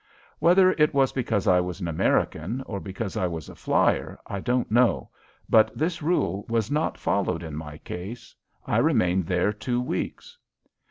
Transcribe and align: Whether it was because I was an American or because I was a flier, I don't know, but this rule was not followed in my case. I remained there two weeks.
Whether 0.39 0.71
it 0.79 0.95
was 0.95 1.11
because 1.11 1.45
I 1.45 1.59
was 1.59 1.79
an 1.79 1.87
American 1.87 2.63
or 2.65 2.79
because 2.79 3.15
I 3.15 3.27
was 3.27 3.49
a 3.49 3.55
flier, 3.55 4.17
I 4.25 4.39
don't 4.39 4.71
know, 4.71 5.11
but 5.47 5.77
this 5.77 6.01
rule 6.01 6.43
was 6.49 6.71
not 6.71 6.97
followed 6.97 7.43
in 7.43 7.55
my 7.55 7.77
case. 7.77 8.33
I 8.65 8.77
remained 8.77 9.27
there 9.27 9.53
two 9.53 9.79
weeks. 9.79 10.39